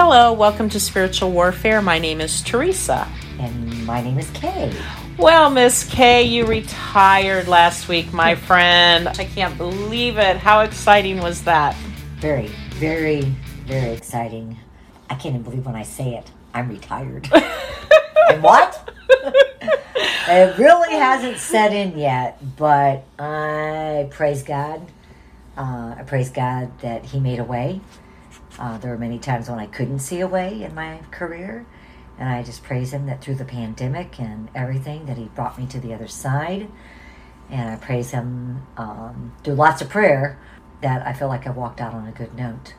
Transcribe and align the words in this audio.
Hello, 0.00 0.32
welcome 0.32 0.68
to 0.68 0.78
Spiritual 0.78 1.32
Warfare. 1.32 1.82
My 1.82 1.98
name 1.98 2.20
is 2.20 2.40
Teresa. 2.42 3.08
And 3.40 3.84
my 3.84 4.00
name 4.00 4.16
is 4.16 4.30
Kay. 4.30 4.72
Well, 5.16 5.50
Miss 5.50 5.82
Kay, 5.90 6.22
you 6.22 6.46
retired 6.46 7.48
last 7.48 7.88
week, 7.88 8.12
my 8.12 8.36
friend. 8.36 9.08
I 9.08 9.24
can't 9.24 9.58
believe 9.58 10.16
it. 10.16 10.36
How 10.36 10.60
exciting 10.60 11.20
was 11.20 11.42
that? 11.42 11.74
Very, 12.20 12.46
very, 12.74 13.22
very 13.66 13.90
exciting. 13.90 14.56
I 15.10 15.16
can't 15.16 15.34
even 15.34 15.42
believe 15.42 15.66
when 15.66 15.74
I 15.74 15.82
say 15.82 16.14
it. 16.14 16.30
I'm 16.54 16.68
retired. 16.68 17.28
and 18.30 18.40
what? 18.40 18.94
it 20.28 20.58
really 20.58 20.92
hasn't 20.92 21.38
set 21.38 21.72
in 21.72 21.98
yet, 21.98 22.38
but 22.56 23.02
I 23.18 24.06
praise 24.12 24.44
God. 24.44 24.80
Uh, 25.56 25.96
I 25.98 26.04
praise 26.06 26.30
God 26.30 26.78
that 26.82 27.04
He 27.04 27.18
made 27.18 27.40
a 27.40 27.44
way. 27.44 27.80
Uh, 28.58 28.78
there 28.78 28.90
were 28.90 28.98
many 28.98 29.18
times 29.18 29.48
when 29.48 29.58
I 29.58 29.66
couldn't 29.66 30.00
see 30.00 30.20
a 30.20 30.26
way 30.26 30.62
in 30.62 30.74
my 30.74 31.00
career, 31.10 31.66
and 32.18 32.28
I 32.28 32.42
just 32.42 32.62
praise 32.62 32.92
Him 32.92 33.06
that 33.06 33.22
through 33.22 33.36
the 33.36 33.44
pandemic 33.44 34.18
and 34.18 34.48
everything, 34.54 35.06
that 35.06 35.16
He 35.16 35.26
brought 35.26 35.58
me 35.58 35.66
to 35.66 35.80
the 35.80 35.94
other 35.94 36.08
side. 36.08 36.68
And 37.50 37.70
I 37.70 37.76
praise 37.76 38.10
Him 38.10 38.66
um, 38.76 39.32
through 39.44 39.54
lots 39.54 39.80
of 39.80 39.88
prayer 39.88 40.38
that 40.80 41.06
I 41.06 41.12
feel 41.12 41.28
like 41.28 41.46
I 41.46 41.50
walked 41.50 41.80
out 41.80 41.94
on 41.94 42.06
a 42.06 42.12
good 42.12 42.34
note 42.34 42.74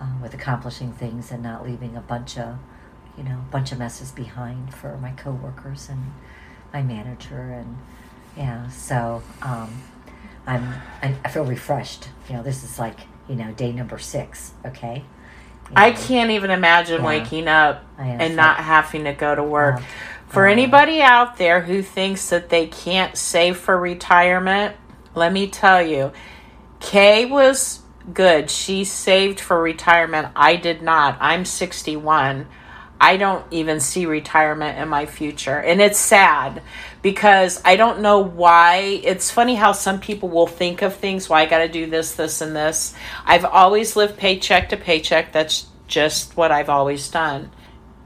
uh, 0.00 0.12
with 0.22 0.34
accomplishing 0.34 0.92
things 0.92 1.30
and 1.30 1.42
not 1.42 1.64
leaving 1.64 1.96
a 1.96 2.00
bunch 2.00 2.38
of, 2.38 2.58
you 3.16 3.24
know, 3.24 3.44
a 3.48 3.52
bunch 3.52 3.72
of 3.72 3.78
messes 3.78 4.10
behind 4.10 4.74
for 4.74 4.96
my 4.98 5.10
coworkers 5.12 5.88
and 5.88 6.12
my 6.72 6.82
manager 6.82 7.52
and 7.52 7.78
yeah. 8.36 8.68
So 8.68 9.22
um, 9.42 9.82
I'm 10.46 10.74
I, 11.02 11.14
I 11.24 11.28
feel 11.28 11.44
refreshed. 11.44 12.08
You 12.28 12.36
know, 12.36 12.42
this 12.42 12.62
is 12.64 12.78
like 12.78 13.00
you 13.28 13.34
know 13.34 13.52
day 13.52 13.72
number 13.72 13.98
six. 13.98 14.52
Okay. 14.64 15.04
You 15.70 15.74
I 15.76 15.90
can't 15.92 16.30
even 16.30 16.50
imagine 16.50 17.00
Yeah. 17.02 17.06
waking 17.06 17.48
up 17.48 17.84
and 17.98 18.32
so- 18.32 18.36
not 18.36 18.56
having 18.58 19.04
to 19.04 19.12
go 19.12 19.34
to 19.34 19.42
work. 19.42 19.76
Um, 19.76 19.84
For 20.28 20.46
uh, 20.46 20.52
anybody 20.52 21.00
out 21.02 21.36
there 21.38 21.62
who 21.62 21.82
thinks 21.82 22.28
that 22.30 22.48
they 22.50 22.66
can't 22.66 23.16
save 23.16 23.56
for 23.56 23.78
retirement, 23.78 24.76
let 25.14 25.32
me 25.32 25.46
tell 25.48 25.82
you, 25.82 26.12
Kay 26.80 27.24
was 27.26 27.80
good. 28.12 28.50
She 28.50 28.84
saved 28.84 29.40
for 29.40 29.60
retirement. 29.60 30.28
I 30.36 30.56
did 30.56 30.82
not. 30.82 31.16
I'm 31.20 31.44
61. 31.44 32.46
I 33.00 33.16
don't 33.16 33.44
even 33.50 33.80
see 33.80 34.06
retirement 34.06 34.78
in 34.78 34.88
my 34.88 35.06
future. 35.06 35.58
And 35.58 35.80
it's 35.80 35.98
sad 35.98 36.62
because 37.02 37.60
I 37.64 37.76
don't 37.76 38.00
know 38.00 38.18
why. 38.20 39.00
It's 39.04 39.30
funny 39.30 39.54
how 39.54 39.72
some 39.72 40.00
people 40.00 40.28
will 40.28 40.46
think 40.46 40.82
of 40.82 40.94
things, 40.94 41.28
why 41.28 41.42
I 41.42 41.46
got 41.46 41.58
to 41.58 41.68
do 41.68 41.86
this, 41.86 42.14
this, 42.14 42.40
and 42.40 42.54
this. 42.54 42.94
I've 43.24 43.44
always 43.44 43.96
lived 43.96 44.16
paycheck 44.16 44.70
to 44.70 44.76
paycheck. 44.76 45.32
That's 45.32 45.66
just 45.86 46.36
what 46.36 46.52
I've 46.52 46.68
always 46.68 47.08
done. 47.10 47.50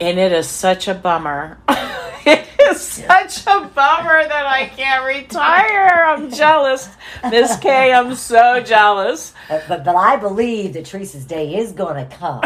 And 0.01 0.19
it 0.19 0.33
is 0.33 0.49
such 0.49 0.89
a 0.89 0.95
bummer. 0.95 1.59
it 2.27 2.47
is 2.71 2.81
such 2.81 3.47
a 3.47 3.61
bummer 3.75 4.27
that 4.27 4.47
I 4.47 4.67
can't 4.75 5.05
retire. 5.07 6.05
I'm 6.07 6.31
jealous. 6.31 6.89
Miss 7.31 7.57
Kay, 7.59 7.93
I'm 7.93 8.15
so 8.15 8.61
jealous. 8.61 9.33
But, 9.49 9.65
but 9.69 9.85
but 9.85 9.97
I 9.97 10.17
believe 10.17 10.73
that 10.75 10.87
Teresa's 10.87 11.25
day 11.25 11.57
is 11.57 11.73
going 11.73 11.97
to 11.97 12.17
come. 12.17 12.41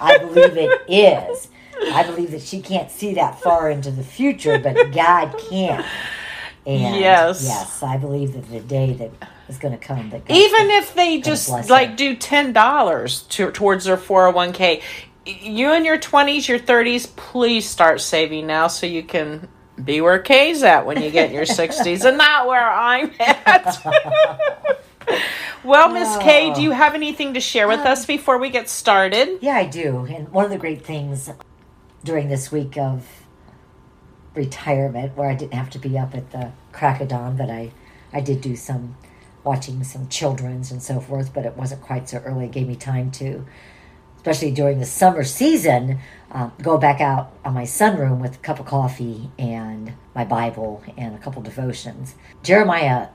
I 0.00 0.18
believe 0.18 0.56
it 0.56 0.82
is. 0.88 1.48
I 1.92 2.04
believe 2.04 2.30
that 2.32 2.42
she 2.42 2.60
can't 2.60 2.90
see 2.90 3.14
that 3.14 3.40
far 3.40 3.70
into 3.70 3.90
the 3.90 4.04
future, 4.04 4.58
but 4.58 4.92
God 4.92 5.34
can. 5.50 5.84
And 6.64 6.96
Yes. 6.96 7.44
yes, 7.44 7.82
I 7.82 7.96
believe 7.96 8.34
that 8.34 8.48
the 8.50 8.60
day 8.60 8.92
that 8.94 9.10
is 9.48 9.58
going 9.58 9.76
to 9.76 9.84
come. 9.84 10.10
That 10.10 10.22
Even 10.30 10.70
if 10.70 10.94
they 10.94 11.20
just 11.20 11.48
like 11.68 11.96
do 11.96 12.14
ten 12.14 12.52
dollars 12.52 13.22
to, 13.30 13.50
towards 13.50 13.84
their 13.84 13.96
four 13.96 14.22
hundred 14.26 14.36
one 14.36 14.52
k, 14.52 14.80
you 15.26 15.72
in 15.72 15.84
your 15.84 15.98
twenties, 15.98 16.48
your 16.48 16.58
thirties, 16.60 17.06
please 17.06 17.68
start 17.68 18.00
saving 18.00 18.46
now 18.46 18.68
so 18.68 18.86
you 18.86 19.02
can 19.02 19.48
be 19.82 20.00
where 20.00 20.20
Kay's 20.20 20.62
at 20.62 20.86
when 20.86 21.02
you 21.02 21.10
get 21.10 21.30
in 21.30 21.34
your 21.34 21.46
sixties, 21.46 22.04
and 22.04 22.16
not 22.16 22.46
where 22.46 22.70
I'm 22.70 23.10
at. 23.20 23.82
well, 25.64 25.88
Miss 25.92 26.16
Kay, 26.18 26.52
do 26.54 26.62
you 26.62 26.70
have 26.70 26.94
anything 26.94 27.34
to 27.34 27.40
share 27.40 27.66
with 27.66 27.80
uh, 27.80 27.90
us 27.90 28.06
before 28.06 28.38
we 28.38 28.50
get 28.50 28.68
started? 28.68 29.38
Yeah, 29.40 29.56
I 29.56 29.66
do. 29.66 30.04
And 30.06 30.28
one 30.28 30.44
of 30.44 30.50
the 30.52 30.58
great 30.58 30.84
things 30.84 31.28
during 32.04 32.28
this 32.28 32.50
week 32.50 32.76
of 32.76 33.06
retirement, 34.34 35.16
where 35.16 35.28
I 35.28 35.34
didn't 35.34 35.54
have 35.54 35.70
to 35.70 35.78
be 35.78 35.98
up 35.98 36.14
at 36.14 36.30
the 36.30 36.52
crack 36.72 37.00
of 37.00 37.08
dawn, 37.08 37.36
but 37.36 37.50
I, 37.50 37.72
I 38.12 38.20
did 38.20 38.40
do 38.40 38.56
some 38.56 38.96
watching 39.44 39.82
some 39.84 40.08
children's 40.08 40.70
and 40.70 40.82
so 40.82 41.00
forth, 41.00 41.32
but 41.34 41.44
it 41.44 41.56
wasn't 41.56 41.82
quite 41.82 42.08
so 42.08 42.18
early. 42.18 42.46
It 42.46 42.52
gave 42.52 42.68
me 42.68 42.76
time 42.76 43.10
to, 43.12 43.44
especially 44.16 44.52
during 44.52 44.78
the 44.78 44.86
summer 44.86 45.24
season, 45.24 45.98
uh, 46.30 46.50
go 46.62 46.78
back 46.78 47.00
out 47.00 47.32
on 47.44 47.54
my 47.54 47.64
sunroom 47.64 48.20
with 48.20 48.36
a 48.36 48.38
cup 48.38 48.60
of 48.60 48.66
coffee 48.66 49.30
and 49.38 49.92
my 50.14 50.24
Bible 50.24 50.82
and 50.96 51.14
a 51.14 51.18
couple 51.18 51.42
devotions. 51.42 52.14
Jeremiah 52.42 53.08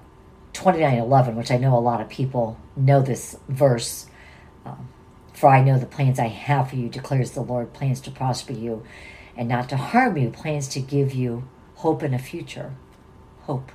29 0.53 0.97
11, 0.97 1.35
which 1.35 1.51
I 1.51 1.57
know 1.57 1.77
a 1.77 1.79
lot 1.79 2.01
of 2.01 2.09
people 2.09 2.59
know 2.75 3.01
this 3.01 3.37
verse. 3.47 4.07
Um, 4.65 4.89
for 5.37 5.49
I 5.49 5.61
know 5.61 5.77
the 5.77 5.85
plans 5.85 6.17
I 6.17 6.29
have 6.29 6.71
for 6.71 6.77
you, 6.77 6.89
declares 6.89 7.31
the 7.31 7.41
Lord 7.41 7.71
plans 7.71 8.01
to 8.01 8.11
prosper 8.11 8.53
you 8.53 8.83
and 9.35 9.47
not 9.47 9.69
to 9.69 9.77
harm 9.77 10.17
you, 10.17 10.31
plans 10.31 10.67
to 10.69 10.79
give 10.79 11.13
you 11.13 11.47
hope 11.75 12.01
and 12.01 12.15
a 12.15 12.17
future. 12.17 12.73
Hope 13.41 13.71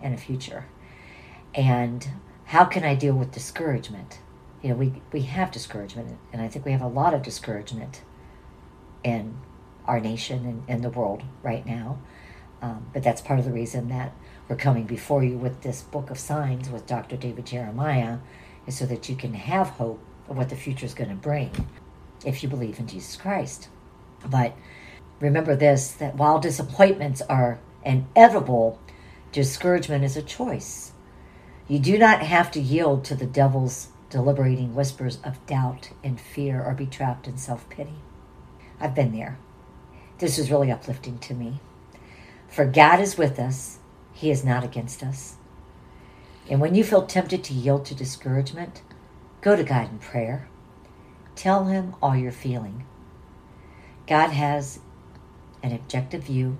and 0.00 0.14
a 0.14 0.16
future. 0.16 0.66
And 1.52 2.08
how 2.44 2.64
can 2.64 2.84
I 2.84 2.94
deal 2.94 3.14
with 3.14 3.32
discouragement? 3.32 4.20
You 4.62 4.70
know, 4.70 4.76
we, 4.76 5.02
we 5.10 5.22
have 5.22 5.50
discouragement, 5.50 6.16
and 6.32 6.40
I 6.40 6.46
think 6.46 6.64
we 6.64 6.70
have 6.70 6.80
a 6.80 6.86
lot 6.86 7.12
of 7.12 7.24
discouragement 7.24 8.02
in 9.02 9.36
our 9.84 9.98
nation 9.98 10.46
and 10.46 10.62
in 10.68 10.82
the 10.82 10.90
world 10.90 11.24
right 11.42 11.66
now. 11.66 11.98
Um, 12.62 12.86
but 12.92 13.02
that's 13.02 13.20
part 13.20 13.40
of 13.40 13.44
the 13.44 13.52
reason 13.52 13.88
that 13.88 14.12
we're 14.48 14.54
coming 14.54 14.84
before 14.84 15.24
you 15.24 15.38
with 15.38 15.62
this 15.62 15.82
book 15.82 16.08
of 16.08 16.20
signs 16.20 16.70
with 16.70 16.86
Dr. 16.86 17.16
David 17.16 17.46
Jeremiah, 17.46 18.18
is 18.64 18.78
so 18.78 18.86
that 18.86 19.08
you 19.08 19.16
can 19.16 19.34
have 19.34 19.70
hope 19.70 20.04
what 20.36 20.48
the 20.48 20.56
future 20.56 20.86
is 20.86 20.94
going 20.94 21.10
to 21.10 21.16
bring 21.16 21.50
if 22.24 22.42
you 22.42 22.48
believe 22.48 22.78
in 22.78 22.86
Jesus 22.86 23.16
Christ. 23.16 23.68
But 24.26 24.56
remember 25.20 25.56
this 25.56 25.90
that 25.92 26.16
while 26.16 26.38
disappointments 26.38 27.22
are 27.22 27.60
inevitable, 27.84 28.80
discouragement 29.32 30.04
is 30.04 30.16
a 30.16 30.22
choice. 30.22 30.92
You 31.68 31.78
do 31.78 31.98
not 31.98 32.22
have 32.22 32.50
to 32.52 32.60
yield 32.60 33.04
to 33.06 33.14
the 33.14 33.26
devil's 33.26 33.88
deliberating 34.10 34.74
whispers 34.74 35.18
of 35.22 35.44
doubt 35.46 35.90
and 36.02 36.20
fear 36.20 36.62
or 36.62 36.74
be 36.74 36.86
trapped 36.86 37.28
in 37.28 37.36
self 37.36 37.68
pity. 37.68 37.96
I've 38.80 38.94
been 38.94 39.12
there. 39.12 39.38
This 40.18 40.38
is 40.38 40.50
really 40.50 40.70
uplifting 40.70 41.18
to 41.20 41.34
me. 41.34 41.60
For 42.48 42.64
God 42.64 43.00
is 43.00 43.18
with 43.18 43.38
us, 43.38 43.78
He 44.12 44.30
is 44.30 44.44
not 44.44 44.64
against 44.64 45.02
us. 45.02 45.36
And 46.50 46.60
when 46.60 46.74
you 46.74 46.82
feel 46.82 47.06
tempted 47.06 47.44
to 47.44 47.54
yield 47.54 47.84
to 47.86 47.94
discouragement, 47.94 48.82
go 49.40 49.56
to 49.56 49.64
God 49.64 49.90
in 49.90 49.98
prayer. 49.98 50.48
Tell 51.36 51.64
Him 51.64 51.94
all 52.02 52.16
you're 52.16 52.32
feeling. 52.32 52.84
God 54.06 54.30
has 54.30 54.80
an 55.62 55.72
objective 55.72 56.24
view 56.24 56.58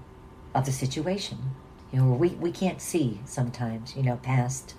of 0.54 0.66
the 0.66 0.72
situation. 0.72 1.38
You 1.92 2.00
know, 2.00 2.12
we, 2.12 2.30
we 2.30 2.52
can't 2.52 2.80
see 2.80 3.20
sometimes, 3.24 3.96
you 3.96 4.02
know, 4.02 4.16
past 4.16 4.74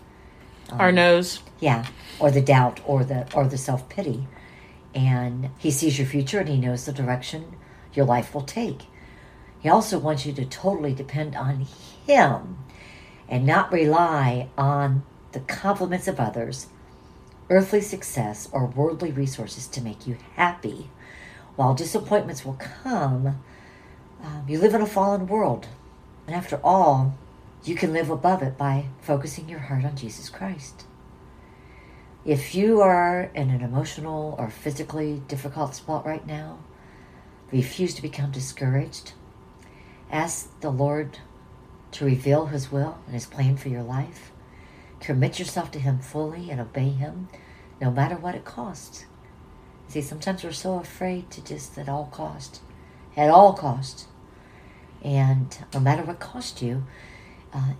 Our 0.71 0.89
um, 0.89 0.95
nose. 0.95 1.39
yeah, 1.59 1.85
or 2.19 2.29
the 2.31 2.41
doubt 2.41 2.79
or 2.85 3.03
the 3.03 3.27
or 3.33 3.47
the 3.47 3.57
self-pity. 3.57 4.27
And 4.93 5.49
he 5.57 5.71
sees 5.71 5.97
your 5.97 6.07
future 6.07 6.39
and 6.39 6.49
he 6.49 6.57
knows 6.57 6.85
the 6.85 6.93
direction 6.93 7.55
your 7.93 8.05
life 8.05 8.33
will 8.33 8.43
take. 8.43 8.83
He 9.59 9.69
also 9.69 9.99
wants 9.99 10.25
you 10.25 10.33
to 10.33 10.45
totally 10.45 10.93
depend 10.93 11.35
on 11.35 11.65
him 12.05 12.59
and 13.27 13.45
not 13.45 13.71
rely 13.71 14.49
on 14.57 15.03
the 15.31 15.39
compliments 15.41 16.07
of 16.07 16.19
others, 16.19 16.67
earthly 17.49 17.81
success, 17.81 18.47
or 18.51 18.65
worldly 18.65 19.11
resources 19.11 19.67
to 19.67 19.81
make 19.81 20.05
you 20.05 20.17
happy. 20.35 20.89
While 21.55 21.73
disappointments 21.73 22.45
will 22.45 22.59
come, 22.83 23.41
um, 24.23 24.45
you 24.47 24.59
live 24.59 24.73
in 24.73 24.81
a 24.81 24.87
fallen 24.87 25.27
world. 25.27 25.67
And 26.27 26.35
after 26.35 26.59
all, 26.63 27.17
you 27.63 27.75
can 27.75 27.91
live 27.91 28.09
above 28.09 28.41
it 28.41 28.57
by 28.57 28.85
focusing 29.01 29.49
your 29.49 29.59
heart 29.59 29.83
on 29.83 29.95
Jesus 29.95 30.29
Christ. 30.29 30.85
If 32.25 32.53
you 32.53 32.81
are 32.81 33.31
in 33.33 33.49
an 33.49 33.61
emotional 33.61 34.35
or 34.37 34.49
physically 34.49 35.21
difficult 35.27 35.73
spot 35.73 36.05
right 36.05 36.25
now, 36.25 36.59
refuse 37.51 37.93
to 37.95 38.01
become 38.01 38.31
discouraged. 38.31 39.13
Ask 40.11 40.59
the 40.61 40.69
Lord 40.69 41.19
to 41.91 42.05
reveal 42.05 42.47
His 42.47 42.71
will 42.71 42.99
and 43.05 43.15
His 43.15 43.25
plan 43.25 43.57
for 43.57 43.69
your 43.69 43.83
life. 43.83 44.31
Commit 44.99 45.39
yourself 45.39 45.71
to 45.71 45.79
Him 45.79 45.99
fully 45.99 46.49
and 46.51 46.59
obey 46.59 46.89
Him, 46.89 47.29
no 47.81 47.91
matter 47.91 48.15
what 48.15 48.35
it 48.35 48.45
costs. 48.45 49.05
See, 49.87 50.01
sometimes 50.01 50.43
we're 50.43 50.51
so 50.51 50.75
afraid 50.77 51.31
to 51.31 51.43
just 51.43 51.77
at 51.77 51.89
all 51.89 52.05
cost, 52.11 52.61
at 53.17 53.29
all 53.29 53.53
cost, 53.53 54.07
and 55.03 55.57
no 55.73 55.79
matter 55.79 56.03
what 56.03 56.19
cost 56.19 56.61
you, 56.61 56.85
uh, 57.53 57.73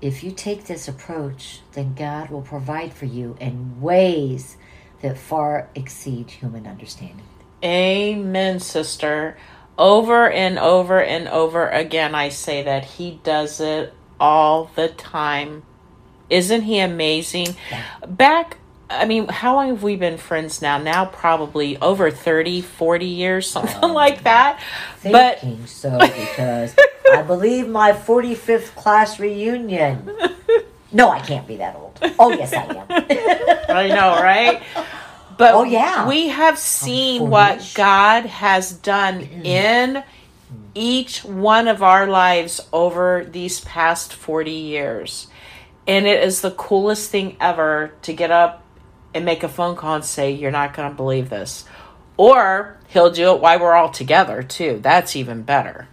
if 0.00 0.24
you 0.24 0.32
take 0.32 0.64
this 0.64 0.88
approach, 0.88 1.60
then 1.72 1.94
God 1.94 2.30
will 2.30 2.42
provide 2.42 2.92
for 2.92 3.04
you 3.06 3.36
in 3.40 3.80
ways 3.80 4.56
that 5.00 5.18
far 5.18 5.68
exceed 5.74 6.30
human 6.30 6.66
understanding. 6.66 7.26
Amen, 7.62 8.58
sister. 8.58 9.36
Over 9.78 10.28
and 10.30 10.58
over 10.58 11.00
and 11.02 11.28
over 11.28 11.68
again, 11.68 12.14
I 12.14 12.30
say 12.30 12.62
that 12.62 12.84
he 12.84 13.20
does 13.22 13.60
it 13.60 13.94
all 14.18 14.70
the 14.74 14.88
time. 14.88 15.62
Isn't 16.32 16.62
he 16.62 16.78
amazing? 16.78 17.56
Back, 18.08 18.56
I 18.88 19.04
mean, 19.04 19.28
how 19.28 19.54
long 19.54 19.68
have 19.68 19.82
we 19.82 19.96
been 19.96 20.16
friends 20.16 20.62
now? 20.62 20.78
Now, 20.78 21.04
probably 21.04 21.76
over 21.76 22.10
30, 22.10 22.62
40 22.62 23.06
years, 23.06 23.54
oh, 23.54 23.66
something 23.66 23.92
like 23.92 24.24
that. 24.24 24.60
But 25.02 25.40
Thinking 25.40 25.66
so 25.66 25.98
because 25.98 26.74
I 27.12 27.22
believe 27.22 27.68
my 27.68 27.92
45th 27.92 28.74
class 28.74 29.20
reunion. 29.20 30.10
No, 30.94 31.08
I 31.08 31.20
can't 31.20 31.46
be 31.46 31.56
that 31.56 31.74
old. 31.74 31.98
Oh, 32.18 32.32
yes, 32.32 32.52
I 32.52 32.64
am. 32.64 32.86
I 33.74 33.88
know, 33.88 34.22
right? 34.22 34.62
But 35.38 35.54
Oh, 35.54 35.64
yeah. 35.64 36.06
we 36.06 36.28
have 36.28 36.58
seen 36.58 37.30
what 37.30 37.72
God 37.74 38.26
has 38.26 38.72
done 38.72 39.20
mm-hmm. 39.20 39.46
in 39.46 39.94
mm-hmm. 39.94 40.56
each 40.74 41.24
one 41.24 41.66
of 41.66 41.82
our 41.82 42.06
lives 42.06 42.60
over 42.74 43.24
these 43.24 43.60
past 43.60 44.12
40 44.12 44.50
years. 44.50 45.28
And 45.86 46.06
it 46.06 46.22
is 46.22 46.40
the 46.40 46.50
coolest 46.50 47.10
thing 47.10 47.36
ever 47.40 47.92
to 48.02 48.12
get 48.12 48.30
up 48.30 48.62
and 49.14 49.24
make 49.24 49.42
a 49.42 49.48
phone 49.48 49.76
call 49.76 49.96
and 49.96 50.04
say, 50.04 50.30
You're 50.30 50.50
not 50.50 50.74
going 50.74 50.88
to 50.90 50.96
believe 50.96 51.28
this. 51.30 51.64
Or 52.16 52.78
he'll 52.88 53.10
do 53.10 53.34
it 53.34 53.40
while 53.40 53.58
we're 53.58 53.74
all 53.74 53.90
together, 53.90 54.42
too. 54.42 54.78
That's 54.82 55.16
even 55.16 55.42
better. 55.42 55.88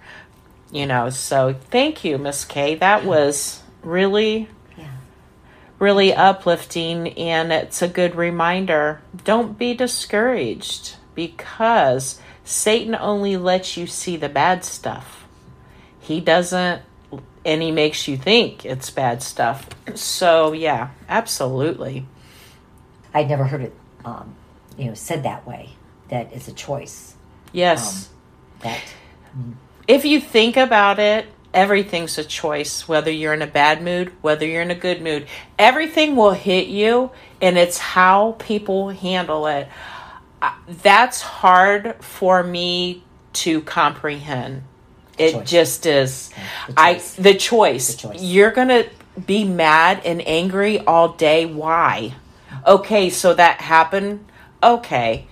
You 0.71 0.85
know, 0.85 1.09
so 1.09 1.55
thank 1.71 2.03
you, 2.03 2.17
Miss 2.17 2.45
Kay. 2.45 2.75
That 2.75 3.03
was 3.03 3.63
really 3.81 4.47
Yeah. 4.77 4.85
really 5.79 6.13
uplifting 6.13 7.07
and 7.17 7.51
it's 7.51 7.81
a 7.81 7.87
good 7.87 8.15
reminder. 8.15 9.01
Don't 9.23 9.57
be 9.57 9.73
discouraged 9.73 10.95
because 11.15 12.19
Satan 12.43 12.95
only 12.95 13.37
lets 13.37 13.77
you 13.77 13.87
see 13.87 14.15
the 14.17 14.29
bad 14.29 14.63
stuff. 14.63 15.25
He 15.99 16.19
doesn't 16.19 16.81
and 17.45 17.61
he 17.61 17.71
makes 17.71 18.07
you 18.07 18.17
think 18.17 18.65
it's 18.65 18.89
bad 18.89 19.23
stuff. 19.23 19.69
So, 19.95 20.51
yeah, 20.53 20.89
absolutely. 21.07 22.05
I'd 23.13 23.29
never 23.29 23.45
heard 23.45 23.61
it, 23.61 23.73
um, 24.05 24.35
you 24.77 24.85
know, 24.85 24.93
said 24.93 25.23
that 25.23 25.47
way. 25.47 25.71
That 26.09 26.33
it's 26.33 26.47
a 26.47 26.53
choice. 26.53 27.15
Yes. 27.53 28.09
That 28.61 28.81
if 29.87 30.05
you 30.05 30.19
think 30.19 30.57
about 30.57 30.99
it, 30.99 31.27
everything's 31.53 32.17
a 32.17 32.23
choice. 32.23 32.87
Whether 32.87 33.11
you're 33.11 33.33
in 33.33 33.41
a 33.41 33.47
bad 33.47 33.81
mood, 33.81 34.11
whether 34.21 34.45
you're 34.45 34.61
in 34.61 34.71
a 34.71 34.75
good 34.75 35.01
mood, 35.01 35.27
everything 35.57 36.15
will 36.15 36.33
hit 36.33 36.67
you, 36.67 37.11
and 37.41 37.57
it's 37.57 37.77
how 37.77 38.35
people 38.39 38.89
handle 38.89 39.47
it. 39.47 39.67
Uh, 40.41 40.53
That's 40.67 41.21
hard 41.21 41.95
for 42.03 42.43
me 42.43 43.03
to 43.33 43.61
comprehend. 43.61 44.63
It 45.19 45.33
Choice. 45.33 45.49
just 45.49 45.85
is. 45.85 46.29
the 46.67 46.73
I 46.77 46.93
choice. 46.95 47.15
the 47.15 47.33
choice. 47.35 47.93
The 47.95 47.97
choice. 48.09 48.21
You're 48.23 48.51
gonna 48.51 48.85
be 49.25 49.43
mad 49.43 50.01
and 50.05 50.25
angry 50.27 50.79
all 50.79 51.09
day. 51.09 51.45
Why? 51.45 52.15
Okay, 52.65 53.09
so 53.09 53.33
that 53.33 53.61
happened. 53.61 54.25
Okay. 54.63 55.27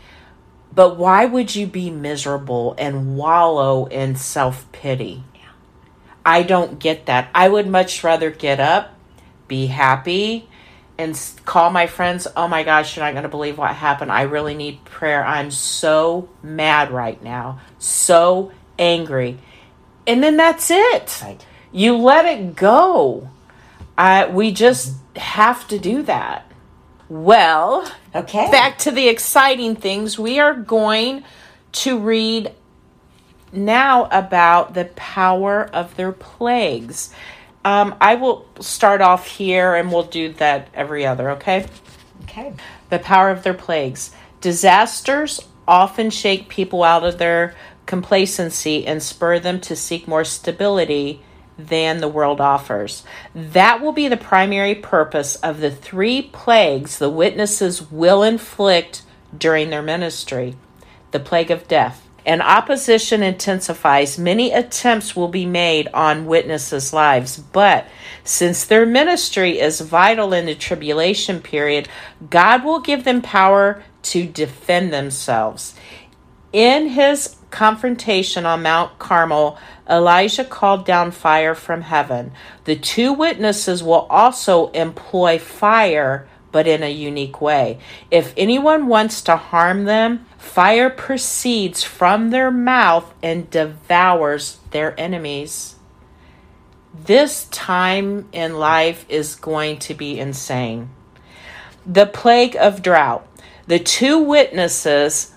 But 0.73 0.97
why 0.97 1.25
would 1.25 1.55
you 1.55 1.65
be 1.67 1.89
miserable 1.89 2.75
and 2.77 3.17
wallow 3.17 3.85
in 3.87 4.15
self 4.15 4.71
pity? 4.71 5.23
I 6.25 6.43
don't 6.43 6.77
get 6.79 7.05
that. 7.05 7.29
I 7.33 7.47
would 7.47 7.67
much 7.67 8.03
rather 8.03 8.29
get 8.29 8.59
up, 8.59 8.93
be 9.47 9.67
happy, 9.67 10.49
and 10.97 11.19
call 11.45 11.69
my 11.71 11.87
friends. 11.87 12.27
Oh 12.35 12.47
my 12.49 12.63
gosh, 12.63 12.95
you're 12.97 13.05
not 13.05 13.13
going 13.13 13.23
to 13.23 13.29
believe 13.29 13.57
what 13.57 13.73
happened. 13.73 14.11
I 14.11 14.23
really 14.23 14.53
need 14.53 14.83
prayer. 14.83 15.23
I'm 15.25 15.51
so 15.51 16.27
mad 16.43 16.91
right 16.91 17.21
now, 17.23 17.59
so 17.79 18.51
angry. 18.77 19.37
And 20.07 20.23
then 20.23 20.37
that's 20.37 20.71
it. 20.71 21.19
right. 21.21 21.45
You 21.71 21.97
let 21.97 22.25
it 22.25 22.55
go. 22.55 23.29
I, 23.97 24.27
we 24.27 24.51
just 24.51 24.93
have 25.17 25.67
to 25.67 25.77
do 25.77 26.01
that. 26.03 26.49
Well, 27.09 27.91
Okay. 28.15 28.49
back 28.51 28.77
to 28.79 28.91
the 28.91 29.07
exciting 29.09 29.75
things. 29.75 30.17
We 30.17 30.39
are 30.39 30.53
going 30.53 31.23
to 31.73 31.99
read 31.99 32.53
now 33.51 34.05
about 34.11 34.73
the 34.73 34.85
power 34.95 35.69
of 35.73 35.95
their 35.95 36.11
plagues. 36.11 37.13
Um, 37.63 37.95
I 37.99 38.15
will 38.15 38.45
start 38.61 39.01
off 39.01 39.27
here 39.27 39.75
and 39.75 39.91
we'll 39.91 40.03
do 40.03 40.33
that 40.33 40.69
every 40.73 41.05
other, 41.05 41.31
okay? 41.31 41.67
Okay. 42.23 42.53
the 42.89 42.99
power 42.99 43.29
of 43.29 43.43
their 43.43 43.53
plagues. 43.53 44.11
Disasters 44.41 45.41
often 45.67 46.09
shake 46.09 46.47
people 46.49 46.83
out 46.83 47.03
of 47.03 47.17
their 47.17 47.55
complacency 47.87 48.85
and 48.85 49.01
spur 49.01 49.39
them 49.39 49.59
to 49.61 49.75
seek 49.75 50.07
more 50.07 50.23
stability 50.23 51.23
than 51.57 51.97
the 51.97 52.07
world 52.07 52.39
offers. 52.39 53.03
That 53.33 53.81
will 53.81 53.91
be 53.91 54.07
the 54.07 54.17
primary 54.17 54.75
purpose 54.75 55.35
of 55.37 55.59
the 55.59 55.71
three 55.71 56.21
plagues 56.21 56.99
the 56.99 57.09
witnesses 57.09 57.91
will 57.91 58.21
inflict 58.21 59.01
during 59.35 59.71
their 59.71 59.81
ministry 59.81 60.55
the 61.11 61.19
plague 61.19 61.49
of 61.49 61.67
death. 61.67 62.03
And 62.25 62.41
opposition 62.41 63.23
intensifies. 63.23 64.19
Many 64.19 64.51
attempts 64.51 65.15
will 65.15 65.29
be 65.29 65.45
made 65.45 65.87
on 65.93 66.25
witnesses' 66.25 66.91
lives, 66.91 67.37
but 67.37 67.87
since 68.25 68.65
their 68.65 68.85
ministry 68.85 69.59
is 69.59 69.79
vital 69.79 70.33
in 70.33 70.45
the 70.45 70.55
tribulation 70.55 71.39
period, 71.39 71.87
God 72.29 72.65
will 72.65 72.81
give 72.81 73.05
them 73.05 73.21
power 73.21 73.81
to 74.03 74.27
defend 74.27 74.91
themselves. 74.91 75.73
In 76.51 76.89
his 76.89 77.36
confrontation 77.51 78.45
on 78.45 78.63
Mount 78.63 78.99
Carmel, 78.99 79.57
Elijah 79.89 80.43
called 80.43 80.85
down 80.85 81.11
fire 81.11 81.55
from 81.55 81.81
heaven. 81.81 82.31
The 82.65 82.75
two 82.75 83.13
witnesses 83.13 83.81
will 83.81 84.07
also 84.09 84.69
employ 84.71 85.39
fire, 85.39 86.27
but 86.51 86.67
in 86.67 86.83
a 86.83 86.91
unique 86.91 87.41
way. 87.41 87.79
If 88.11 88.33
anyone 88.37 88.87
wants 88.87 89.21
to 89.23 89.37
harm 89.37 89.85
them, 89.85 90.25
fire 90.37 90.89
proceeds 90.89 91.83
from 91.83 92.29
their 92.29 92.51
mouth 92.51 93.13
and 93.23 93.49
devours 93.49 94.59
their 94.71 94.99
enemies. 94.99 95.75
This 96.93 97.45
time 97.45 98.27
in 98.31 98.57
life 98.57 99.05
is 99.07 99.35
going 99.35 99.79
to 99.79 99.93
be 99.93 100.19
insane. 100.19 100.89
The 101.85 102.05
plague 102.05 102.55
of 102.55 102.81
drought. 102.81 103.25
The 103.67 103.79
two 103.79 104.19
witnesses 104.19 105.33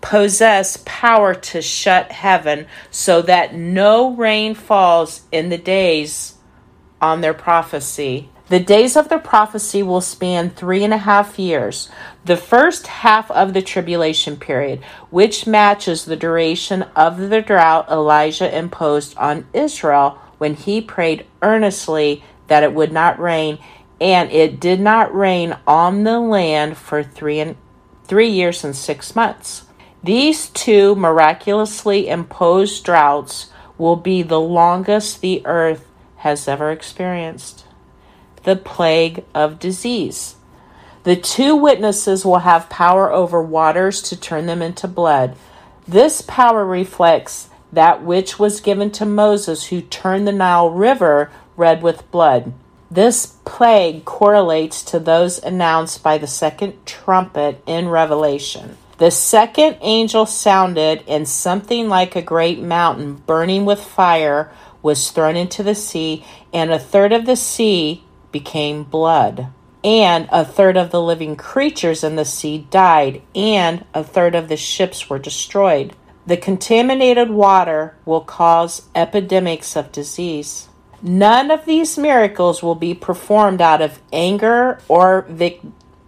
possess 0.00 0.78
power 0.84 1.34
to 1.34 1.60
shut 1.60 2.12
heaven 2.12 2.66
so 2.90 3.22
that 3.22 3.54
no 3.54 4.14
rain 4.14 4.54
falls 4.54 5.22
in 5.32 5.48
the 5.48 5.58
days 5.58 6.34
on 7.00 7.20
their 7.20 7.34
prophecy. 7.34 8.28
The 8.48 8.60
days 8.60 8.96
of 8.96 9.10
their 9.10 9.18
prophecy 9.18 9.82
will 9.82 10.00
span 10.00 10.50
three 10.50 10.82
and 10.82 10.94
a 10.94 10.98
half 10.98 11.38
years. 11.38 11.90
The 12.24 12.36
first 12.36 12.86
half 12.86 13.30
of 13.30 13.52
the 13.52 13.60
tribulation 13.60 14.38
period, 14.38 14.82
which 15.10 15.46
matches 15.46 16.04
the 16.04 16.16
duration 16.16 16.82
of 16.96 17.28
the 17.28 17.42
drought 17.42 17.90
Elijah 17.90 18.56
imposed 18.56 19.16
on 19.18 19.46
Israel 19.52 20.18
when 20.38 20.54
he 20.54 20.80
prayed 20.80 21.26
earnestly 21.42 22.24
that 22.46 22.62
it 22.62 22.72
would 22.72 22.92
not 22.92 23.20
rain, 23.20 23.58
and 24.00 24.30
it 24.32 24.58
did 24.58 24.80
not 24.80 25.14
rain 25.14 25.54
on 25.66 26.04
the 26.04 26.18
land 26.18 26.78
for 26.78 27.02
three 27.02 27.40
and 27.40 27.56
three 28.04 28.30
years 28.30 28.64
and 28.64 28.74
six 28.74 29.14
months. 29.14 29.64
These 30.02 30.50
two 30.50 30.94
miraculously 30.94 32.08
imposed 32.08 32.84
droughts 32.84 33.50
will 33.76 33.96
be 33.96 34.22
the 34.22 34.40
longest 34.40 35.20
the 35.20 35.42
earth 35.44 35.88
has 36.18 36.46
ever 36.46 36.70
experienced. 36.70 37.64
The 38.44 38.56
plague 38.56 39.24
of 39.34 39.58
disease. 39.58 40.36
The 41.02 41.16
two 41.16 41.56
witnesses 41.56 42.24
will 42.24 42.40
have 42.40 42.70
power 42.70 43.10
over 43.10 43.42
waters 43.42 44.02
to 44.02 44.16
turn 44.16 44.46
them 44.46 44.62
into 44.62 44.86
blood. 44.86 45.36
This 45.86 46.22
power 46.22 46.64
reflects 46.64 47.48
that 47.72 48.02
which 48.02 48.38
was 48.38 48.60
given 48.60 48.90
to 48.92 49.04
Moses, 49.04 49.66
who 49.66 49.80
turned 49.80 50.26
the 50.26 50.32
Nile 50.32 50.70
River 50.70 51.30
red 51.56 51.82
with 51.82 52.10
blood. 52.10 52.52
This 52.90 53.34
plague 53.44 54.04
correlates 54.04 54.82
to 54.84 54.98
those 54.98 55.38
announced 55.38 56.02
by 56.02 56.18
the 56.18 56.26
second 56.26 56.74
trumpet 56.86 57.62
in 57.66 57.88
Revelation. 57.88 58.76
The 58.98 59.12
second 59.12 59.78
angel 59.80 60.26
sounded, 60.26 61.04
and 61.06 61.28
something 61.28 61.88
like 61.88 62.16
a 62.16 62.22
great 62.22 62.60
mountain 62.60 63.14
burning 63.14 63.64
with 63.64 63.80
fire 63.80 64.50
was 64.82 65.10
thrown 65.10 65.36
into 65.36 65.62
the 65.62 65.76
sea, 65.76 66.24
and 66.52 66.72
a 66.72 66.80
third 66.80 67.12
of 67.12 67.24
the 67.24 67.36
sea 67.36 68.02
became 68.32 68.82
blood. 68.82 69.48
And 69.84 70.28
a 70.32 70.44
third 70.44 70.76
of 70.76 70.90
the 70.90 71.00
living 71.00 71.36
creatures 71.36 72.02
in 72.02 72.16
the 72.16 72.24
sea 72.24 72.66
died, 72.70 73.22
and 73.36 73.84
a 73.94 74.02
third 74.02 74.34
of 74.34 74.48
the 74.48 74.56
ships 74.56 75.08
were 75.08 75.20
destroyed. 75.20 75.94
The 76.26 76.36
contaminated 76.36 77.30
water 77.30 77.96
will 78.04 78.20
cause 78.20 78.88
epidemics 78.96 79.76
of 79.76 79.92
disease. 79.92 80.68
None 81.00 81.52
of 81.52 81.64
these 81.64 81.96
miracles 81.96 82.64
will 82.64 82.74
be 82.74 82.94
performed 82.94 83.62
out 83.62 83.80
of 83.80 84.00
anger 84.12 84.80
or 84.88 85.24
vic- 85.28 85.62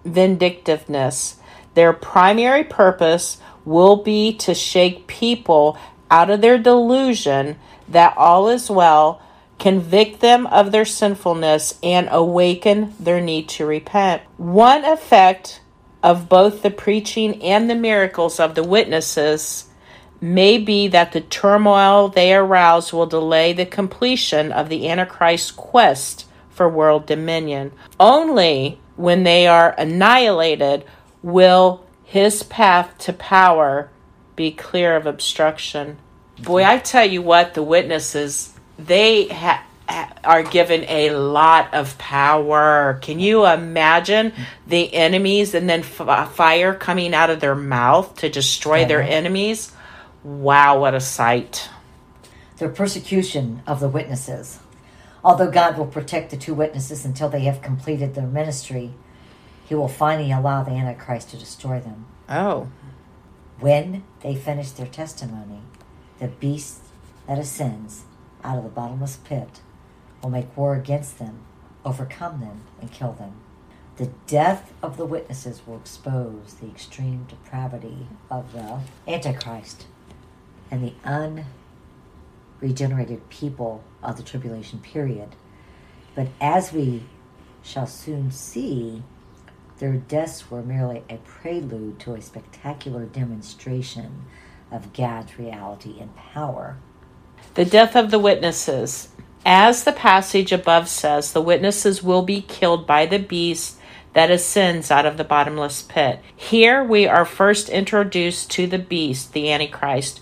vindictiveness. 0.05 1.37
Their 1.75 1.93
primary 1.93 2.65
purpose 2.65 3.39
will 3.65 3.97
be 3.97 4.35
to 4.39 4.55
shake 4.55 5.07
people 5.07 5.79
out 6.11 6.31
of 6.31 6.41
their 6.41 6.59
delusion 6.59 7.57
that 7.89 8.15
all 8.17 8.49
is 8.49 8.71
well, 8.71 9.23
convict 9.59 10.21
them 10.21 10.47
of 10.47 10.73
their 10.73 10.85
sinfulness, 10.85 11.79
and 11.83 12.09
awaken 12.11 12.95
their 12.99 13.21
need 13.21 13.49
to 13.51 13.67
repent. 13.67 14.23
One 14.37 14.85
effect 14.85 15.61
of 16.03 16.29
both 16.29 16.63
the 16.63 16.71
preaching 16.71 17.43
and 17.43 17.69
the 17.69 17.75
miracles 17.75 18.41
of 18.41 18.55
the 18.55 18.65
witnesses 18.65 19.67
may 20.21 20.59
be 20.59 20.89
that 20.89 21.13
the 21.13 21.21
turmoil 21.21 22.09
they 22.09 22.35
arouse 22.35 22.93
will 22.93 23.07
delay 23.07 23.53
the 23.53 23.67
completion 23.67 24.53
of 24.53 24.69
the 24.69 24.89
Antichrist's 24.89 25.51
quest 25.51 26.27
for 26.51 26.69
world 26.69 27.07
dominion. 27.07 27.73
Only 27.99 28.81
when 28.97 29.25
they 29.25 29.47
are 29.47 29.75
annihilated 29.79 30.85
will 31.23 31.85
his 32.05 32.43
path 32.43 32.97
to 32.99 33.13
power 33.13 33.91
be 34.37 34.51
clear 34.51 34.97
of 34.97 35.07
obstruction. 35.07 35.99
Boy, 36.43 36.65
I 36.65 36.79
tell 36.79 37.05
you 37.05 37.23
what, 37.23 37.55
the 37.55 37.63
witnesses, 37.63 38.55
they 38.79 39.29
ha- 39.29 39.65
are 40.25 40.43
given 40.43 40.85
a 40.89 41.11
lot 41.11 41.75
of 41.75 41.99
power. 41.99 42.99
Can 43.03 43.21
you 43.21 43.47
imagine 43.47 44.33
the 44.67 44.93
enemies 44.95 45.55
and 45.55 45.69
then 45.69 45.81
f- 45.81 46.01
uh, 46.01 46.27
fire 46.27 46.75
coming 46.75 47.15
out 47.15 47.31
of 47.31 47.41
their 47.41 47.55
mouth 47.55 48.17
to 48.17 48.29
destroy 48.29 48.85
their 48.85 49.03
enemies? 49.03 49.73
Wow, 50.23 50.81
what 50.81 50.95
a 50.95 51.01
sight. 51.01 51.69
The 52.59 52.69
persecution 52.69 53.63
of 53.67 53.81
the 53.81 53.89
witnesses. 53.89 54.61
Although 55.23 55.51
God 55.51 55.77
will 55.77 55.87
protect 55.87 56.31
the 56.31 56.37
two 56.37 56.55
witnesses 56.55 57.05
until 57.05 57.29
they 57.29 57.41
have 57.41 57.63
completed 57.63 58.15
their 58.15 58.27
ministry, 58.27 58.93
he 59.71 59.75
will 59.77 59.87
finally 59.87 60.33
allow 60.33 60.65
the 60.65 60.73
Antichrist 60.73 61.31
to 61.31 61.37
destroy 61.37 61.79
them. 61.79 62.05
Oh. 62.29 62.67
When 63.61 64.03
they 64.21 64.35
finish 64.35 64.73
their 64.73 64.89
testimony, 64.89 65.61
the 66.19 66.27
beast 66.27 66.81
that 67.29 67.39
ascends 67.39 68.03
out 68.43 68.59
of 68.59 68.65
the 68.65 68.69
bottomless 68.69 69.19
pit 69.19 69.61
will 70.21 70.31
make 70.31 70.57
war 70.57 70.75
against 70.75 71.21
them, 71.21 71.43
overcome 71.85 72.41
them, 72.41 72.63
and 72.81 72.91
kill 72.91 73.13
them. 73.13 73.35
The 73.97 74.11
death 74.27 74.73
of 74.83 74.97
the 74.97 75.07
witnesses 75.07 75.63
will 75.65 75.77
expose 75.77 76.55
the 76.55 76.67
extreme 76.67 77.27
depravity 77.29 78.09
of 78.29 78.53
the 78.53 78.81
Antichrist 79.07 79.87
and 80.69 80.83
the 80.83 81.45
unregenerated 82.61 83.31
people 83.31 83.85
of 84.03 84.17
the 84.17 84.25
tribulation 84.25 84.81
period. 84.81 85.37
But 86.17 86.27
as 86.41 86.73
we 86.73 87.05
shall 87.63 87.87
soon 87.87 88.33
see, 88.33 89.05
their 89.81 89.97
deaths 89.97 90.51
were 90.51 90.63
merely 90.63 91.03
a 91.09 91.17
prelude 91.17 91.99
to 91.99 92.15
a 92.15 92.21
spectacular 92.21 93.07
demonstration 93.07 94.25
of 94.71 94.93
God's 94.93 95.39
reality 95.39 95.97
and 95.99 96.15
power. 96.15 96.77
The 97.55 97.65
death 97.65 97.97
of 97.97 98.11
the 98.11 98.19
witnesses. 98.19 99.09
As 99.45 99.85
the 99.85 99.93
passage 99.93 100.53
above 100.53 100.87
says, 100.87 101.33
the 101.33 101.41
witnesses 101.41 102.03
will 102.03 102.23
be 102.23 102.43
killed 102.43 102.87
by 102.87 103.07
the 103.07 103.19
beast 103.19 103.79
that 104.13 104.31
ascends 104.31 104.91
out 104.91 105.07
of 105.07 105.17
the 105.17 105.25
bottomless 105.25 105.83
pit. 105.83 106.21
Here 106.37 106.85
we 106.85 107.07
are 107.07 107.25
first 107.25 107.71
introduced 107.71 108.51
to 108.53 108.67
the 108.67 108.79
beast, 108.79 109.33
the 109.33 109.51
Antichrist, 109.51 110.21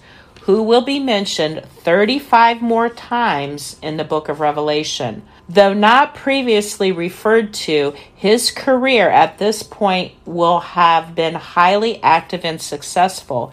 who 0.48 0.62
will 0.62 0.80
be 0.80 0.98
mentioned 0.98 1.62
35 1.80 2.62
more 2.62 2.88
times 2.88 3.76
in 3.82 3.98
the 3.98 4.02
book 4.02 4.30
of 4.30 4.40
Revelation. 4.40 5.22
Though 5.46 5.74
not 5.74 6.14
previously 6.14 6.90
referred 6.90 7.52
to, 7.68 7.92
his 8.14 8.50
career 8.50 9.10
at 9.10 9.36
this 9.36 9.62
point 9.62 10.14
will 10.24 10.60
have 10.60 11.14
been 11.14 11.34
highly 11.34 12.02
active 12.02 12.46
and 12.46 12.62
successful. 12.62 13.52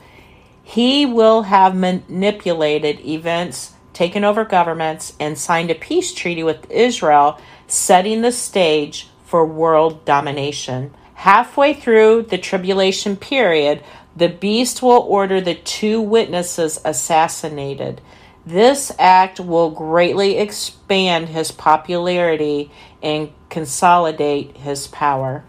He 0.63 1.05
will 1.05 1.41
have 1.41 1.75
manipulated 1.75 3.01
events, 3.01 3.73
taken 3.91 4.23
over 4.23 4.45
governments, 4.45 5.17
and 5.19 5.37
signed 5.37 5.71
a 5.71 5.75
peace 5.75 6.13
treaty 6.13 6.43
with 6.43 6.71
Israel, 6.71 7.41
setting 7.67 8.21
the 8.21 8.31
stage 8.31 9.09
for 9.25 9.45
world 9.45 10.05
domination. 10.05 10.93
Halfway 11.15 11.73
through 11.73 12.23
the 12.23 12.37
tribulation 12.37 13.17
period, 13.17 13.83
the 14.15 14.29
beast 14.29 14.81
will 14.81 15.01
order 15.01 15.41
the 15.41 15.55
two 15.55 15.99
witnesses 15.99 16.79
assassinated. 16.85 17.99
This 18.45 18.91
act 18.99 19.39
will 19.39 19.71
greatly 19.71 20.37
expand 20.37 21.29
his 21.29 21.51
popularity 21.51 22.69
and 23.01 23.31
consolidate 23.49 24.57
his 24.57 24.87
power. 24.87 25.43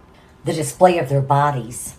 The 0.45 0.55
display 0.55 0.99
of 0.99 1.09
their 1.09 1.21
bodies. 1.21 1.97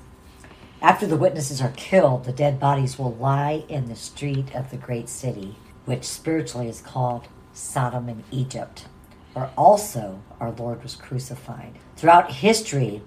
After 0.81 1.05
the 1.05 1.17
witnesses 1.17 1.61
are 1.61 1.73
killed, 1.75 2.23
the 2.25 2.31
dead 2.31 2.59
bodies 2.59 2.97
will 2.97 3.13
lie 3.15 3.63
in 3.67 3.87
the 3.87 3.95
street 3.95 4.55
of 4.55 4.71
the 4.71 4.77
great 4.77 5.09
city, 5.09 5.55
which 5.85 6.03
spiritually 6.03 6.67
is 6.67 6.81
called 6.81 7.27
Sodom 7.53 8.09
and 8.09 8.23
Egypt, 8.31 8.85
where 9.33 9.51
also 9.57 10.21
our 10.39 10.51
Lord 10.51 10.81
was 10.83 10.95
crucified. 10.95 11.73
Throughout 11.95 12.31
history, 12.31 13.01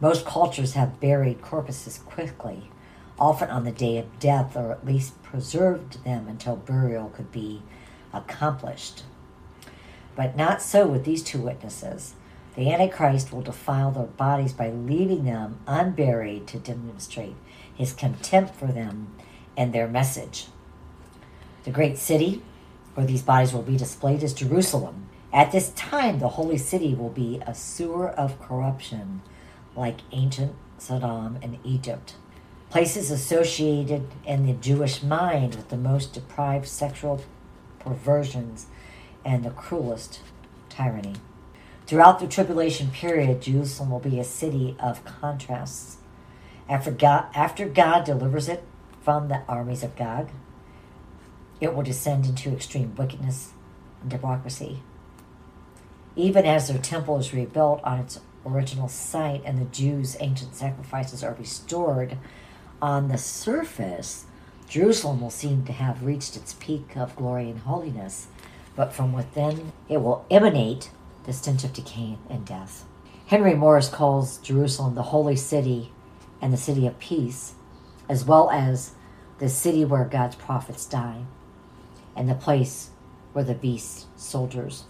most 0.00 0.26
cultures 0.26 0.74
have 0.74 1.00
buried 1.00 1.40
corpses 1.40 1.98
quickly, 1.98 2.70
often 3.18 3.48
on 3.48 3.64
the 3.64 3.72
day 3.72 3.98
of 3.98 4.18
death, 4.18 4.56
or 4.56 4.72
at 4.72 4.84
least 4.84 5.22
preserved 5.22 6.04
them 6.04 6.28
until 6.28 6.56
burial 6.56 7.08
could 7.08 7.32
be 7.32 7.62
accomplished. 8.12 9.04
But 10.14 10.36
not 10.36 10.60
so 10.60 10.86
with 10.86 11.04
these 11.04 11.22
two 11.22 11.40
witnesses. 11.40 12.14
The 12.56 12.72
Antichrist 12.72 13.32
will 13.32 13.42
defile 13.42 13.90
their 13.90 14.04
bodies 14.04 14.54
by 14.54 14.70
leaving 14.70 15.24
them 15.24 15.60
unburied 15.66 16.46
to 16.48 16.58
demonstrate 16.58 17.36
his 17.74 17.92
contempt 17.92 18.54
for 18.54 18.66
them 18.66 19.14
and 19.56 19.72
their 19.72 19.86
message. 19.86 20.46
The 21.64 21.70
great 21.70 21.98
city 21.98 22.42
where 22.94 23.06
these 23.06 23.22
bodies 23.22 23.52
will 23.52 23.62
be 23.62 23.76
displayed 23.76 24.22
is 24.22 24.32
Jerusalem. 24.32 25.08
At 25.34 25.52
this 25.52 25.68
time, 25.70 26.18
the 26.18 26.30
holy 26.30 26.56
city 26.56 26.94
will 26.94 27.10
be 27.10 27.42
a 27.46 27.54
sewer 27.54 28.08
of 28.08 28.40
corruption 28.40 29.20
like 29.76 29.98
ancient 30.12 30.54
Sodom 30.78 31.38
and 31.42 31.58
Egypt. 31.64 32.14
Places 32.70 33.10
associated 33.10 34.08
in 34.24 34.46
the 34.46 34.52
Jewish 34.52 35.02
mind 35.02 35.54
with 35.54 35.68
the 35.68 35.76
most 35.76 36.12
depraved 36.12 36.66
sexual 36.66 37.22
perversions 37.78 38.66
and 39.24 39.44
the 39.44 39.50
cruelest 39.50 40.20
tyranny. 40.68 41.14
Throughout 41.86 42.18
the 42.18 42.26
tribulation 42.26 42.90
period, 42.90 43.42
Jerusalem 43.42 43.90
will 43.90 44.00
be 44.00 44.18
a 44.18 44.24
city 44.24 44.76
of 44.80 45.04
contrasts. 45.04 45.98
After 46.68 46.90
God, 46.90 47.26
after 47.34 47.68
God 47.68 48.04
delivers 48.04 48.48
it 48.48 48.64
from 49.02 49.28
the 49.28 49.42
armies 49.48 49.84
of 49.84 49.94
Gog, 49.94 50.30
it 51.60 51.74
will 51.74 51.84
descend 51.84 52.26
into 52.26 52.52
extreme 52.52 52.94
wickedness 52.96 53.52
and 54.02 54.10
democracy. 54.10 54.82
Even 56.16 56.44
as 56.44 56.68
their 56.68 56.78
temple 56.78 57.18
is 57.18 57.32
rebuilt 57.32 57.80
on 57.84 58.00
its 58.00 58.18
original 58.46 58.88
site 58.88 59.42
and 59.44 59.58
the 59.58 59.64
Jews' 59.66 60.16
ancient 60.20 60.54
sacrifices 60.54 61.22
are 61.24 61.34
restored, 61.34 62.16
on 62.80 63.08
the 63.08 63.18
surface, 63.18 64.26
Jerusalem 64.68 65.20
will 65.20 65.30
seem 65.30 65.64
to 65.64 65.72
have 65.72 66.04
reached 66.04 66.36
its 66.36 66.54
peak 66.54 66.96
of 66.96 67.16
glory 67.16 67.50
and 67.50 67.60
holiness, 67.60 68.28
but 68.74 68.92
from 68.92 69.12
within 69.12 69.72
it 69.88 69.98
will 69.98 70.26
emanate 70.30 70.90
the 71.24 71.32
stench 71.32 71.64
of 71.64 71.72
decay 71.72 72.18
and 72.28 72.44
death. 72.44 72.84
Henry 73.26 73.54
Morris 73.54 73.88
calls 73.88 74.38
Jerusalem 74.38 74.94
the 74.94 75.04
holy 75.04 75.36
city 75.36 75.92
and 76.40 76.52
the 76.52 76.58
city 76.58 76.86
of 76.86 76.98
peace, 76.98 77.54
as 78.08 78.24
well 78.24 78.50
as 78.50 78.92
the 79.38 79.48
city 79.48 79.84
where 79.84 80.04
God's 80.04 80.36
prophets 80.36 80.86
die, 80.86 81.22
and 82.14 82.28
the 82.28 82.34
place 82.34 82.90
where 83.32 83.44
the 83.44 83.54
beast 83.54 84.06
soldiers 84.16 84.84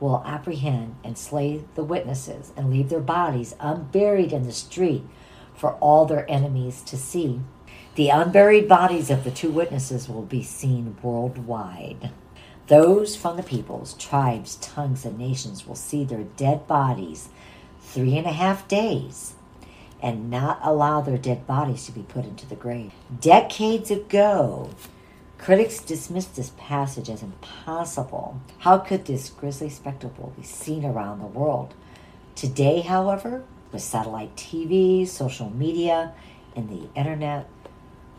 will 0.00 0.22
apprehend 0.26 0.96
and 1.02 1.16
slay 1.16 1.64
the 1.74 1.84
witnesses 1.84 2.52
and 2.56 2.70
leave 2.70 2.88
their 2.88 3.00
bodies 3.00 3.54
unburied 3.60 4.32
in 4.32 4.44
the 4.44 4.52
street 4.52 5.02
for 5.54 5.72
all 5.74 6.04
their 6.04 6.30
enemies 6.30 6.82
to 6.82 6.96
see. 6.96 7.40
The 7.94 8.10
unburied 8.10 8.68
bodies 8.68 9.10
of 9.10 9.24
the 9.24 9.30
two 9.30 9.50
witnesses 9.50 10.08
will 10.08 10.22
be 10.22 10.42
seen 10.42 10.96
worldwide. 11.02 12.10
Those 12.66 13.16
from 13.16 13.36
the 13.36 13.42
peoples, 13.42 13.94
tribes, 13.94 14.56
tongues, 14.56 15.04
and 15.04 15.16
nations 15.16 15.66
will 15.66 15.76
see 15.76 16.04
their 16.04 16.24
dead 16.24 16.66
bodies 16.66 17.28
three 17.80 18.18
and 18.18 18.26
a 18.26 18.32
half 18.32 18.68
days 18.68 19.34
and 20.02 20.28
not 20.28 20.58
allow 20.62 21.00
their 21.00 21.16
dead 21.16 21.46
bodies 21.46 21.86
to 21.86 21.92
be 21.92 22.02
put 22.02 22.24
into 22.24 22.46
the 22.46 22.56
grave. 22.56 22.92
Decades 23.20 23.90
ago, 23.90 24.70
critics 25.38 25.80
dismissed 25.80 26.36
this 26.36 26.52
passage 26.58 27.08
as 27.08 27.22
impossible. 27.22 28.40
How 28.58 28.78
could 28.78 29.04
this 29.04 29.28
grisly 29.30 29.68
spectacle 29.68 30.32
be 30.36 30.42
seen 30.42 30.84
around 30.84 31.20
the 31.20 31.26
world? 31.26 31.74
Today, 32.34 32.80
however, 32.80 33.44
with 33.72 33.82
satellite 33.82 34.36
TV, 34.36 35.06
social 35.06 35.50
media, 35.50 36.12
and 36.54 36.68
the 36.68 36.88
internet, 36.98 37.48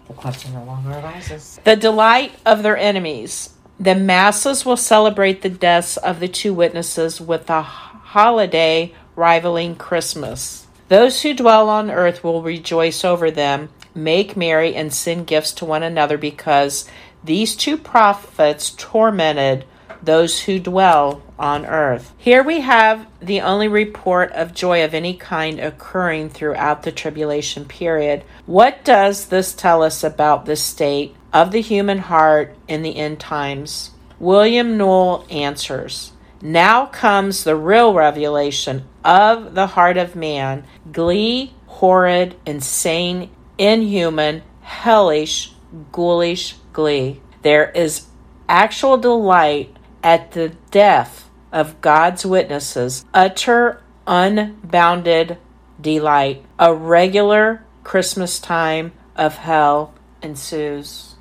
the 0.07 0.13
question 0.13 0.53
no 0.53 0.63
longer 0.63 0.91
arises. 0.91 1.59
The 1.63 1.75
delight 1.75 2.33
of 2.45 2.63
their 2.63 2.77
enemies. 2.77 3.53
The 3.79 3.95
masses 3.95 4.65
will 4.65 4.77
celebrate 4.77 5.41
the 5.41 5.49
deaths 5.49 5.97
of 5.97 6.19
the 6.19 6.27
two 6.27 6.53
witnesses 6.53 7.21
with 7.21 7.49
a 7.49 7.61
holiday 7.61 8.93
rivaling 9.15 9.75
Christmas. 9.75 10.65
Those 10.87 11.21
who 11.21 11.33
dwell 11.33 11.69
on 11.69 11.91
earth 11.91 12.23
will 12.23 12.41
rejoice 12.41 13.03
over 13.03 13.29
them. 13.29 13.69
make 13.93 14.37
merry 14.37 14.75
and 14.75 14.93
send 14.93 15.25
gifts 15.27 15.51
to 15.51 15.65
one 15.65 15.81
another 15.83 16.17
because 16.19 16.87
these 17.27 17.55
two 17.55 17.77
prophets 17.77 18.71
tormented 18.71 19.65
those 20.01 20.41
who 20.41 20.59
dwell 20.59 21.21
on 21.37 21.65
earth. 21.65 22.13
Here 22.17 22.41
we 22.41 22.61
have 22.61 23.05
the 23.19 23.41
only 23.41 23.67
report 23.67 24.31
of 24.31 24.53
joy 24.53 24.83
of 24.83 24.93
any 24.93 25.15
kind 25.15 25.59
occurring 25.59 26.29
throughout 26.29 26.83
the 26.83 26.91
tribulation 26.91 27.65
period. 27.65 28.23
What 28.45 28.83
does 28.83 29.25
this 29.25 29.53
tell 29.53 29.83
us 29.83 30.03
about 30.03 30.45
the 30.45 30.55
state 30.55 31.15
of 31.33 31.51
the 31.51 31.61
human 31.61 31.99
heart 31.99 32.55
in 32.67 32.81
the 32.81 32.95
end 32.95 33.19
times? 33.19 33.91
William 34.19 34.77
Newell 34.77 35.27
answers 35.29 36.13
Now 36.41 36.85
comes 36.85 37.43
the 37.43 37.55
real 37.55 37.93
revelation 37.93 38.85
of 39.03 39.53
the 39.53 39.67
heart 39.67 39.97
of 39.97 40.15
man 40.15 40.63
glee, 40.91 41.53
horrid, 41.67 42.35
insane, 42.45 43.29
inhuman, 43.57 44.41
hellish, 44.61 45.53
ghoulish 45.91 46.55
glee. 46.77 47.19
There 47.41 47.71
is 47.71 48.05
actual 48.47 48.97
delight 48.97 49.75
at 50.03 50.33
the 50.33 50.49
death 50.69 51.27
of 51.51 51.81
God's 51.81 52.23
witnesses, 52.23 53.03
utter, 53.15 53.81
unbounded 54.05 55.39
delight. 55.81 56.45
A 56.59 56.75
regular 56.75 57.65
Christmas 57.83 58.37
time 58.37 58.91
of 59.15 59.37
hell 59.37 59.95
ensues. 60.21 61.15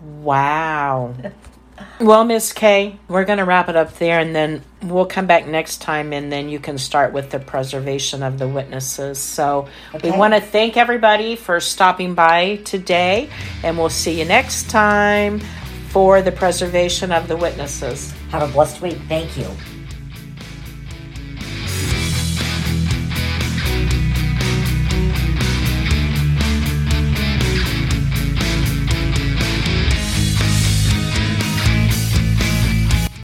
Wow. 0.00 1.14
Well, 2.00 2.24
Miss 2.24 2.52
Kay, 2.52 2.98
we're 3.08 3.24
going 3.24 3.38
to 3.38 3.44
wrap 3.44 3.68
it 3.68 3.76
up 3.76 3.94
there 3.98 4.20
and 4.20 4.34
then 4.34 4.62
we'll 4.82 5.06
come 5.06 5.26
back 5.26 5.46
next 5.46 5.82
time 5.82 6.12
and 6.12 6.32
then 6.32 6.48
you 6.48 6.58
can 6.58 6.78
start 6.78 7.12
with 7.12 7.30
the 7.30 7.38
preservation 7.38 8.22
of 8.22 8.38
the 8.38 8.48
witnesses. 8.48 9.18
So 9.18 9.68
Okay. 9.94 10.10
we 10.10 10.16
want 10.16 10.34
to 10.34 10.40
thank 10.40 10.76
everybody 10.76 11.36
for 11.36 11.60
stopping 11.60 12.14
by 12.14 12.56
today 12.64 13.28
and 13.62 13.76
we'll 13.76 13.90
see 13.90 14.18
you 14.18 14.24
next 14.24 14.70
time 14.70 15.40
for 15.90 16.22
the 16.22 16.32
preservation 16.32 17.12
of 17.12 17.28
the 17.28 17.36
witnesses. 17.36 18.12
Have 18.30 18.48
a 18.48 18.52
blessed 18.52 18.80
week. 18.80 18.98
Thank 19.08 19.36
you. 19.36 19.46